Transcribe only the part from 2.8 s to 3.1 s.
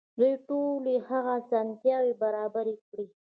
کړې.